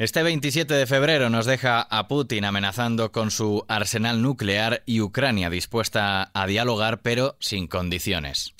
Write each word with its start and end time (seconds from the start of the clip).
Este 0.00 0.22
27 0.22 0.72
de 0.72 0.86
febrero 0.86 1.28
nos 1.28 1.44
deja 1.44 1.82
a 1.82 2.08
Putin 2.08 2.46
amenazando 2.46 3.12
con 3.12 3.30
su 3.30 3.66
arsenal 3.68 4.22
nuclear 4.22 4.82
y 4.86 5.02
Ucrania 5.02 5.50
dispuesta 5.50 6.30
a 6.32 6.46
dialogar 6.46 7.02
pero 7.02 7.36
sin 7.38 7.66
condiciones. 7.66 8.54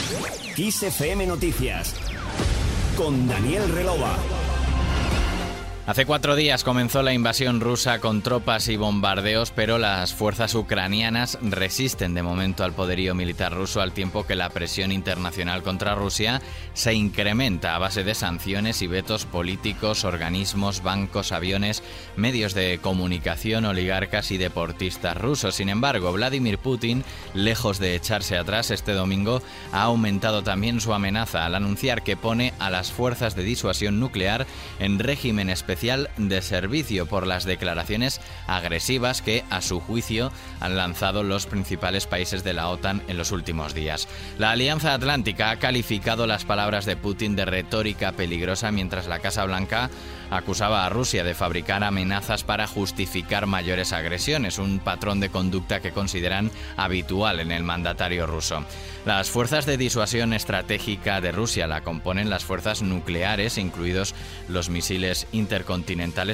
Noticias 1.27 1.95
con 2.95 3.27
Daniel 3.27 3.73
Relova. 3.73 4.19
Hace 5.91 6.07
cuatro 6.07 6.37
días 6.37 6.63
comenzó 6.63 7.03
la 7.03 7.15
invasión 7.15 7.59
rusa 7.59 7.99
con 7.99 8.23
tropas 8.23 8.69
y 8.69 8.77
bombardeos, 8.77 9.51
pero 9.51 9.77
las 9.77 10.15
fuerzas 10.15 10.55
ucranianas 10.55 11.37
resisten 11.43 12.15
de 12.15 12.23
momento 12.23 12.63
al 12.63 12.75
poderío 12.75 13.17
militar 13.17 13.53
ruso 13.53 13.81
al 13.81 13.91
tiempo 13.91 14.25
que 14.25 14.37
la 14.37 14.51
presión 14.51 14.93
internacional 14.93 15.65
contra 15.65 15.97
Rusia 15.97 16.43
se 16.75 16.95
incrementa 16.95 17.75
a 17.75 17.81
base 17.81 18.05
de 18.05 18.15
sanciones 18.15 18.83
y 18.83 18.87
vetos 18.87 19.25
políticos, 19.25 20.05
organismos, 20.05 20.85
bancos, 20.85 21.33
aviones, 21.33 21.83
medios 22.15 22.55
de 22.55 22.79
comunicación, 22.81 23.65
oligarcas 23.65 24.31
y 24.31 24.39
deportistas 24.39 25.17
rusos. 25.17 25.57
Sin 25.57 25.69
embargo, 25.69 26.13
Vladimir 26.13 26.59
Putin, 26.59 27.03
lejos 27.35 27.81
de 27.81 27.97
echarse 27.97 28.39
atrás 28.39 28.71
este 28.71 28.93
domingo, 28.93 29.43
ha 29.73 29.83
aumentado 29.83 30.45
también 30.45 30.81
su 30.81 30.95
amenaza 30.95 31.47
al 31.47 31.57
anunciar 31.57 32.05
que 32.05 32.17
pone 32.17 32.55
a 32.61 32.71
las 32.71 32.93
fuerzas 32.93 33.35
de 33.35 33.43
disuasión 33.43 33.99
nuclear 33.99 34.47
en 34.79 35.01
régimen 35.01 35.51
especial 35.51 35.80
de 35.81 36.43
servicio 36.43 37.07
por 37.07 37.27
las 37.27 37.45
declaraciones 37.45 38.21
agresivas 38.47 39.23
que, 39.23 39.45
a 39.49 39.63
su 39.63 39.81
juicio, 39.81 40.31
han 40.61 40.77
lanzado 40.77 41.23
los 41.23 41.47
principales 41.47 42.07
países 42.07 42.45
de 42.45 42.53
la 42.53 42.69
OTAN 42.69 43.03
en 43.09 43.17
los 43.17 43.33
últimos 43.33 43.73
días. 43.73 44.07
La 44.39 44.51
Alianza 44.51 44.93
Atlántica 44.93 45.51
ha 45.51 45.57
calificado 45.57 46.27
las 46.27 46.45
palabras 46.45 46.85
de 46.85 46.97
Putin 46.97 47.35
de 47.35 47.47
retórica 47.47 48.13
peligrosa 48.13 48.71
mientras 48.73 49.07
la 49.07 49.21
Casa 49.21 49.47
Blanca 49.47 49.89
acusaba 50.31 50.85
a 50.85 50.91
Rusia 50.91 51.25
de 51.25 51.35
fabricar 51.35 51.83
amenazas 51.83 52.45
para 52.45 52.67
justificar 52.67 53.47
mayores 53.47 53.95
agresiones, 53.95 54.59
un 54.59 54.81
patrón 54.81 55.19
de 55.19 55.31
conducta 55.31 55.81
que 55.81 55.93
consideran 55.93 56.51
habitual 56.77 57.41
en 57.41 57.53
el 57.53 57.65
mandatario 57.65 58.27
ruso. 58.27 58.65
Las 59.07 59.31
fuerzas 59.31 59.65
de 59.65 59.79
disuasión 59.79 60.35
estratégica 60.35 61.23
de 61.23 61.33
Rusia 61.33 61.67
la 61.67 61.81
componen 61.81 62.29
las 62.29 62.45
fuerzas 62.45 62.83
nucleares, 62.83 63.57
incluidos 63.57 64.15
los 64.47 64.69
misiles 64.69 65.27
intercontinentales, 65.33 65.70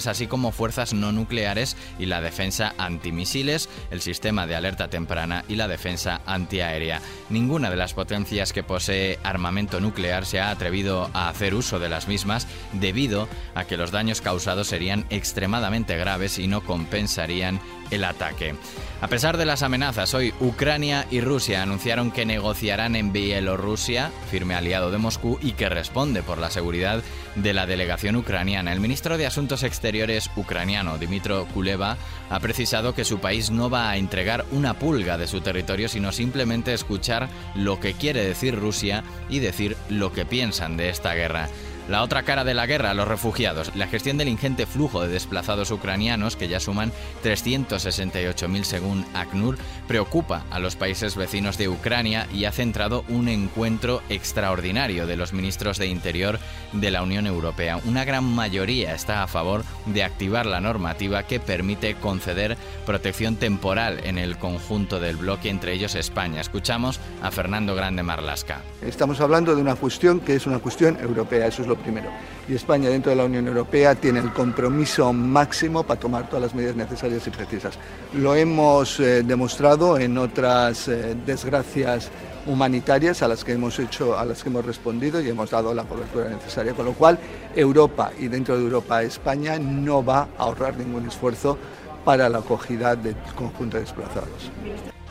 así 0.06 0.26
como 0.26 0.52
fuerzas 0.52 0.94
no 0.94 1.12
nucleares 1.12 1.76
y 1.98 2.06
la 2.06 2.20
defensa 2.20 2.74
antimisiles, 2.78 3.68
el 3.90 4.00
sistema 4.00 4.46
de 4.46 4.56
alerta 4.56 4.88
temprana 4.88 5.44
y 5.48 5.56
la 5.56 5.68
defensa 5.68 6.20
antiaérea. 6.26 7.00
Ninguna 7.28 7.70
de 7.70 7.76
las 7.76 7.94
potencias 7.94 8.52
que 8.52 8.62
posee 8.62 9.18
armamento 9.22 9.80
nuclear 9.80 10.24
se 10.24 10.40
ha 10.40 10.50
atrevido 10.50 11.10
a 11.12 11.28
hacer 11.28 11.54
uso 11.54 11.78
de 11.78 11.88
las 11.88 12.08
mismas 12.08 12.46
debido 12.72 13.28
a 13.54 13.64
que 13.64 13.76
los 13.76 13.90
daños 13.90 14.20
causados 14.20 14.68
serían 14.68 15.04
extremadamente 15.10 15.96
graves 15.96 16.38
y 16.38 16.46
no 16.46 16.62
compensarían 16.62 17.60
el 17.90 18.04
ataque. 18.04 18.54
A 19.00 19.08
pesar 19.08 19.36
de 19.36 19.44
las 19.44 19.62
amenazas, 19.62 20.14
hoy 20.14 20.32
Ucrania 20.40 21.06
y 21.10 21.20
Rusia 21.20 21.62
anunciaron 21.62 22.10
que 22.10 22.24
negociarán 22.24 22.96
en 22.96 23.12
Bielorrusia, 23.12 24.10
firme 24.30 24.54
aliado 24.54 24.90
de 24.90 24.98
Moscú, 24.98 25.38
y 25.42 25.52
que 25.52 25.68
responde 25.68 26.22
por 26.22 26.38
la 26.38 26.50
seguridad 26.50 27.02
de 27.34 27.52
la 27.52 27.66
delegación 27.66 28.16
ucraniana. 28.16 28.72
El 28.72 28.80
ministro 28.80 29.15
de 29.16 29.26
Asuntos 29.26 29.62
Exteriores 29.62 30.30
ucraniano, 30.36 30.98
Dimitro 30.98 31.46
Kuleva, 31.52 31.96
ha 32.30 32.40
precisado 32.40 32.94
que 32.94 33.04
su 33.04 33.18
país 33.18 33.50
no 33.50 33.70
va 33.70 33.90
a 33.90 33.96
entregar 33.96 34.44
una 34.52 34.78
pulga 34.78 35.18
de 35.18 35.26
su 35.26 35.40
territorio, 35.40 35.88
sino 35.88 36.12
simplemente 36.12 36.72
escuchar 36.72 37.28
lo 37.54 37.80
que 37.80 37.94
quiere 37.94 38.24
decir 38.24 38.58
Rusia 38.58 39.04
y 39.28 39.38
decir 39.38 39.76
lo 39.88 40.12
que 40.12 40.24
piensan 40.24 40.76
de 40.76 40.90
esta 40.90 41.14
guerra. 41.14 41.48
La 41.88 42.02
otra 42.02 42.24
cara 42.24 42.42
de 42.42 42.52
la 42.52 42.66
guerra, 42.66 42.94
los 42.94 43.06
refugiados. 43.06 43.76
La 43.76 43.86
gestión 43.86 44.18
del 44.18 44.28
ingente 44.28 44.66
flujo 44.66 45.02
de 45.02 45.08
desplazados 45.08 45.70
ucranianos, 45.70 46.34
que 46.34 46.48
ya 46.48 46.58
suman 46.58 46.90
368.000 47.22 48.64
según 48.64 49.06
ACNUR, 49.14 49.56
preocupa 49.86 50.44
a 50.50 50.58
los 50.58 50.74
países 50.74 51.14
vecinos 51.14 51.58
de 51.58 51.68
Ucrania 51.68 52.26
y 52.34 52.44
ha 52.44 52.50
centrado 52.50 53.04
un 53.08 53.28
encuentro 53.28 54.02
extraordinario 54.08 55.06
de 55.06 55.16
los 55.16 55.32
ministros 55.32 55.78
de 55.78 55.86
Interior 55.86 56.40
de 56.72 56.90
la 56.90 57.04
Unión 57.04 57.24
Europea. 57.28 57.78
Una 57.84 58.04
gran 58.04 58.24
mayoría 58.24 58.92
está 58.92 59.22
a 59.22 59.28
favor 59.28 59.62
de 59.86 60.02
activar 60.02 60.44
la 60.44 60.60
normativa 60.60 61.22
que 61.22 61.38
permite 61.38 61.94
conceder 61.94 62.56
protección 62.84 63.36
temporal 63.36 64.00
en 64.02 64.18
el 64.18 64.38
conjunto 64.38 64.98
del 64.98 65.16
bloque, 65.16 65.50
entre 65.50 65.72
ellos 65.72 65.94
España. 65.94 66.40
Escuchamos 66.40 66.98
a 67.22 67.30
Fernando 67.30 67.76
Grande 67.76 68.02
Marlasca. 68.02 68.62
Estamos 68.82 69.20
hablando 69.20 69.54
de 69.54 69.62
una 69.62 69.76
cuestión 69.76 70.18
que 70.18 70.34
es 70.34 70.48
una 70.48 70.58
cuestión 70.58 70.98
europea, 71.00 71.46
eso 71.46 71.62
es 71.62 71.68
lo 71.68 71.75
primero. 71.76 72.10
Y 72.48 72.54
España 72.54 72.88
dentro 72.88 73.10
de 73.10 73.16
la 73.16 73.24
Unión 73.24 73.46
Europea 73.46 73.94
tiene 73.94 74.20
el 74.20 74.32
compromiso 74.32 75.12
máximo 75.12 75.82
para 75.82 75.98
tomar 75.98 76.28
todas 76.28 76.42
las 76.42 76.54
medidas 76.54 76.76
necesarias 76.76 77.26
y 77.26 77.30
precisas. 77.30 77.78
Lo 78.14 78.34
hemos 78.34 79.00
eh, 79.00 79.22
demostrado 79.22 79.98
en 79.98 80.16
otras 80.18 80.88
eh, 80.88 81.16
desgracias 81.26 82.10
humanitarias 82.46 83.22
a 83.22 83.28
las 83.28 83.44
que 83.44 83.52
hemos 83.52 83.78
hecho, 83.78 84.18
a 84.18 84.24
las 84.24 84.42
que 84.42 84.48
hemos 84.48 84.64
respondido 84.64 85.20
y 85.20 85.28
hemos 85.28 85.50
dado 85.50 85.74
la 85.74 85.84
cobertura 85.84 86.28
necesaria, 86.28 86.74
con 86.74 86.86
lo 86.86 86.92
cual 86.92 87.18
Europa 87.54 88.12
y 88.18 88.28
dentro 88.28 88.56
de 88.56 88.62
Europa 88.62 89.02
España 89.02 89.58
no 89.58 90.04
va 90.04 90.28
a 90.38 90.44
ahorrar 90.44 90.76
ningún 90.76 91.06
esfuerzo 91.06 91.58
para 92.04 92.28
la 92.28 92.38
acogida 92.38 92.94
del 92.94 93.16
conjunto 93.34 93.76
de 93.76 93.82
desplazados. 93.82 94.50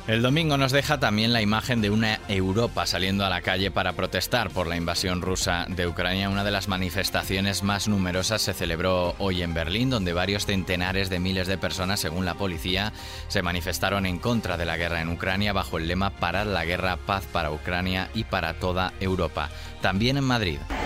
El 0.07 0.21
domingo 0.21 0.55
nos 0.55 0.71
deja 0.71 0.99
también 0.99 1.33
la 1.33 1.41
imagen 1.41 1.81
de 1.81 1.89
una 1.89 2.19
Europa 2.27 2.85
saliendo 2.85 3.25
a 3.25 3.29
la 3.29 3.41
calle 3.41 3.71
para 3.71 3.93
protestar 3.93 4.51
por 4.51 4.67
la 4.67 4.75
invasión 4.75 5.19
rusa 5.19 5.66
de 5.67 5.88
Ucrania. 5.88 6.29
Una 6.29 6.43
de 6.43 6.51
las 6.51 6.67
manifestaciones 6.67 7.63
más 7.63 7.88
numerosas 7.88 8.43
se 8.43 8.53
celebró 8.53 9.16
hoy 9.17 9.41
en 9.41 9.55
Berlín, 9.55 9.89
donde 9.89 10.13
varios 10.13 10.45
centenares 10.45 11.09
de 11.09 11.19
miles 11.19 11.47
de 11.47 11.57
personas, 11.57 11.99
según 11.99 12.23
la 12.23 12.35
policía, 12.35 12.93
se 13.29 13.41
manifestaron 13.41 14.05
en 14.05 14.19
contra 14.19 14.57
de 14.57 14.66
la 14.66 14.77
guerra 14.77 15.01
en 15.01 15.09
Ucrania 15.09 15.53
bajo 15.53 15.79
el 15.79 15.88
lema 15.88 16.11
Parar 16.11 16.45
la 16.45 16.66
guerra, 16.66 16.97
paz 16.97 17.25
para 17.25 17.49
Ucrania 17.49 18.11
y 18.13 18.25
para 18.25 18.53
toda 18.53 18.93
Europa. 18.99 19.49
También 19.81 20.17
en 20.17 20.23
Madrid. 20.23 20.59
¡Putin, 20.69 20.85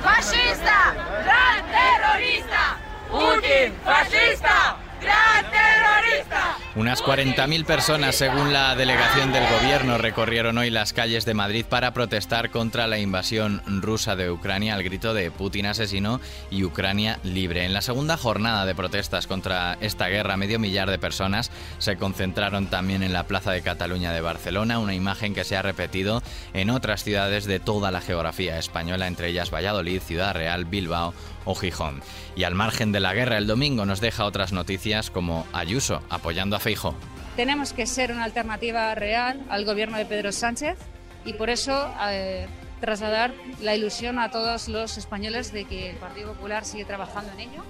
fascista! 0.00 0.94
¡Gran 1.24 1.66
terrorista! 1.72 2.78
¡Putin, 3.10 3.74
fascista! 3.84 4.76
¡Gran 5.00 5.44
terrorista! 5.50 6.65
Unas 6.76 7.02
40.000 7.02 7.64
personas, 7.64 8.16
según 8.16 8.52
la 8.52 8.76
delegación 8.76 9.32
del 9.32 9.44
gobierno, 9.48 9.96
recorrieron 9.96 10.58
hoy 10.58 10.68
las 10.68 10.92
calles 10.92 11.24
de 11.24 11.32
Madrid 11.32 11.64
para 11.66 11.94
protestar 11.94 12.50
contra 12.50 12.86
la 12.86 12.98
invasión 12.98 13.62
rusa 13.66 14.14
de 14.14 14.30
Ucrania 14.30 14.74
al 14.74 14.82
grito 14.82 15.14
de 15.14 15.30
Putin 15.30 15.64
asesino 15.64 16.20
y 16.50 16.64
Ucrania 16.64 17.18
libre. 17.22 17.64
En 17.64 17.72
la 17.72 17.80
segunda 17.80 18.18
jornada 18.18 18.66
de 18.66 18.74
protestas 18.74 19.26
contra 19.26 19.78
esta 19.80 20.08
guerra, 20.08 20.36
medio 20.36 20.58
millar 20.58 20.90
de 20.90 20.98
personas 20.98 21.50
se 21.78 21.96
concentraron 21.96 22.66
también 22.66 23.02
en 23.02 23.14
la 23.14 23.26
Plaza 23.26 23.52
de 23.52 23.62
Cataluña 23.62 24.12
de 24.12 24.20
Barcelona, 24.20 24.78
una 24.78 24.94
imagen 24.94 25.32
que 25.32 25.44
se 25.44 25.56
ha 25.56 25.62
repetido 25.62 26.22
en 26.52 26.68
otras 26.68 27.02
ciudades 27.02 27.46
de 27.46 27.58
toda 27.58 27.90
la 27.90 28.02
geografía 28.02 28.58
española, 28.58 29.06
entre 29.06 29.28
ellas 29.28 29.50
Valladolid, 29.50 30.02
Ciudad 30.02 30.34
Real, 30.34 30.66
Bilbao 30.66 31.14
o 31.46 31.54
Gijón. 31.54 32.02
Y 32.34 32.44
al 32.44 32.54
margen 32.54 32.92
de 32.92 33.00
la 33.00 33.14
guerra, 33.14 33.38
el 33.38 33.46
domingo 33.46 33.86
nos 33.86 34.00
deja 34.00 34.26
otras 34.26 34.52
noticias 34.52 35.10
como 35.10 35.46
Ayuso 35.54 36.02
apoyando 36.10 36.56
a 36.56 36.60
Tenemos 37.36 37.72
que 37.72 37.86
ser 37.86 38.12
una 38.12 38.24
alternativa 38.24 38.94
real 38.94 39.44
al 39.50 39.64
gobierno 39.64 39.98
de 39.98 40.06
Pedro 40.06 40.32
Sánchez 40.32 40.78
y 41.24 41.34
por 41.34 41.50
eso 41.50 41.92
eh, 42.08 42.46
trasladar 42.80 43.32
la 43.60 43.74
ilusión 43.74 44.18
a 44.18 44.30
todos 44.30 44.68
los 44.68 44.98
españoles 44.98 45.52
de 45.52 45.64
que 45.64 45.90
el 45.90 45.96
Partido 45.96 46.32
Popular 46.32 46.64
sigue 46.64 46.84
trabajando 46.84 47.32
en 47.32 47.40
ello 47.40 47.62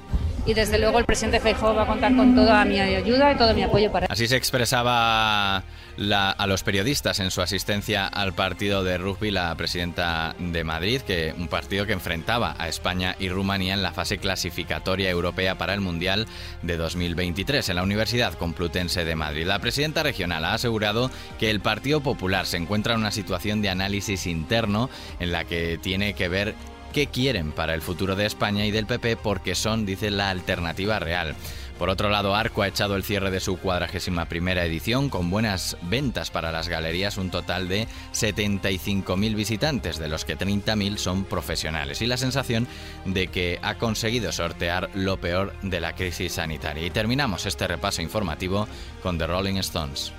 y 0.47 0.55
desde 0.55 0.79
luego 0.79 0.99
el 0.99 1.05
presidente 1.05 1.41
Feijóo 1.41 1.75
va 1.75 1.83
a 1.83 1.87
contar 1.87 2.15
con 2.15 2.35
toda 2.35 2.65
mi 2.65 2.79
ayuda 2.79 3.33
y 3.33 3.37
todo 3.37 3.53
mi 3.53 3.63
apoyo 3.63 3.91
para 3.91 4.07
Así 4.07 4.29
se 4.29 4.37
expresaba 4.37 5.57
a 5.57 6.47
los 6.47 6.63
periodistas 6.63 7.21
en 7.21 7.31
su 7.31 7.43
asistencia 7.43 8.07
al 8.07 8.35
partido 8.35 8.85
de 8.85 8.99
rugby 8.99 9.31
la 9.31 9.55
presidenta 9.57 10.37
de 10.39 10.63
Madrid, 10.63 11.01
que 11.01 11.35
un 11.37 11.49
partido 11.49 11.87
que 11.87 11.95
enfrentaba 11.95 12.55
a 12.59 12.69
España 12.69 13.17
y 13.19 13.29
Rumanía 13.29 13.75
en 13.75 13.83
la 13.83 13.93
fase 13.93 14.19
clasificatoria 14.19 15.11
europea 15.11 15.57
para 15.57 15.75
el 15.75 15.81
Mundial 15.81 16.27
de 16.63 16.77
2023 16.77 17.69
en 17.69 17.77
la 17.77 17.83
Universidad 17.83 18.35
Complutense 18.35 19.05
de 19.05 19.17
Madrid. 19.17 19.47
La 19.47 19.59
presidenta 19.59 20.03
regional 20.03 20.45
ha 20.45 20.55
asegurado 20.55 21.11
que 21.39 21.51
el 21.51 21.61
Partido 21.61 22.01
Popular 22.01 22.47
se 22.47 22.59
encuentra 22.59 22.95
en 22.95 23.01
una 23.01 23.11
situación 23.11 23.63
de 23.63 23.71
análisis 23.71 24.27
interno 24.27 24.91
en 25.19 25.33
la 25.33 25.45
que 25.45 25.79
tiene 25.83 26.15
que 26.15 26.29
ver 26.29 26.55
qué 26.97 27.09
quieren 27.09 27.53
para 27.53 27.75
el 27.75 27.83
futuro 27.83 28.17
de 28.17 28.25
España 28.25 28.65
y 28.65 28.71
del 28.71 28.87
PP 28.87 29.19
porque 29.19 29.55
son, 29.55 29.85
dice, 29.85 30.11
la 30.11 30.31
alternativa 30.31 30.99
real. 30.99 31.35
Por 31.79 31.91
otro 31.91 32.09
lado, 32.09 32.35
Arco 32.35 32.63
ha 32.63 32.69
echado 32.69 32.97
el 32.97 33.05
cierre 33.05 33.31
de 33.31 33.39
su 33.39 33.59
cuadragésima 33.59 34.25
primera 34.31 34.65
edición 34.65 35.11
con 35.11 35.29
buenas 35.29 35.77
ventas 35.83 36.31
para 36.31 36.53
las 36.53 36.71
galerías, 36.71 37.19
un 37.19 37.31
total 37.31 37.69
de 37.69 37.87
75.000 38.15 39.35
visitantes, 39.35 39.99
de 39.99 40.09
los 40.09 40.25
que 40.25 40.39
30.000 40.39 40.97
son 40.97 41.25
profesionales, 41.27 42.01
y 42.01 42.07
la 42.07 42.17
sensación 42.17 42.67
de 43.05 43.27
que 43.27 43.59
ha 43.61 43.75
conseguido 43.75 44.33
sortear 44.33 44.89
lo 44.95 45.21
peor 45.21 45.53
de 45.61 45.81
la 45.81 45.95
crisis 45.95 46.33
sanitaria. 46.33 46.87
Y 46.87 46.91
terminamos 46.91 47.45
este 47.45 47.69
repaso 47.69 48.01
informativo 48.01 48.67
con 49.03 49.19
The 49.19 49.27
Rolling 49.27 49.59
Stones. 49.59 50.15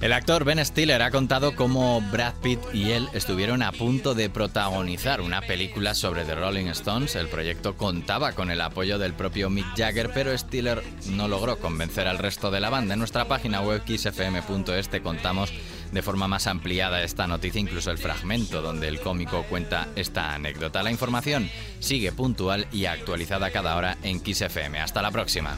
El 0.00 0.12
actor 0.12 0.44
Ben 0.44 0.64
Stiller 0.64 1.02
ha 1.02 1.10
contado 1.10 1.56
cómo 1.56 2.00
Brad 2.00 2.34
Pitt 2.42 2.60
y 2.72 2.92
él 2.92 3.08
estuvieron 3.12 3.62
a 3.62 3.72
punto 3.72 4.14
de 4.14 4.30
protagonizar 4.30 5.20
una 5.20 5.40
película 5.40 5.94
sobre 5.94 6.24
The 6.24 6.36
Rolling 6.36 6.68
Stones. 6.68 7.16
El 7.16 7.26
proyecto 7.28 7.76
contaba 7.76 8.32
con 8.32 8.50
el 8.50 8.60
apoyo 8.60 8.98
del 8.98 9.14
propio 9.14 9.50
Mick 9.50 9.66
Jagger, 9.76 10.10
pero 10.14 10.36
Stiller 10.38 10.82
no 11.10 11.26
logró 11.26 11.58
convencer 11.58 12.06
al 12.06 12.18
resto 12.18 12.50
de 12.50 12.60
la 12.60 12.70
banda. 12.70 12.94
En 12.94 13.00
nuestra 13.00 13.26
página 13.26 13.60
web 13.60 13.82
xfm.es 13.86 14.88
te 14.88 15.02
contamos 15.02 15.52
de 15.92 16.02
forma 16.02 16.28
más 16.28 16.46
ampliada 16.46 17.02
esta 17.02 17.26
noticia, 17.26 17.60
incluso 17.60 17.90
el 17.90 17.98
fragmento 17.98 18.62
donde 18.62 18.88
el 18.88 19.00
cómico 19.00 19.44
cuenta 19.44 19.88
esta 19.96 20.34
anécdota. 20.34 20.82
La 20.82 20.90
información 20.90 21.50
sigue 21.80 22.12
puntual 22.12 22.66
y 22.72 22.86
actualizada 22.86 23.50
cada 23.50 23.76
hora 23.76 23.98
en 24.02 24.20
XFM. 24.20 24.80
Hasta 24.80 25.02
la 25.02 25.10
próxima. 25.10 25.56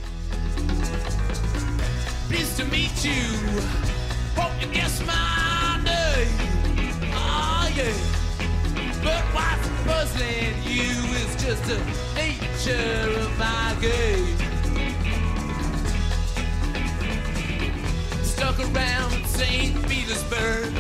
St. 19.61 19.89
Petersburg 19.89 20.73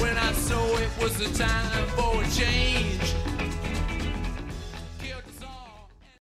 when 0.00 0.16
I 0.16 0.32
saw 0.32 0.64
it 0.78 0.90
was 1.02 1.18
the 1.18 1.26
time 1.36 1.86
for 1.88 2.22
a 2.22 2.28
change. 2.30 3.21